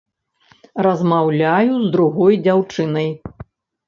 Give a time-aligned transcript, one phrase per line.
[0.85, 3.07] Размаўляю з другой дзяўчынай.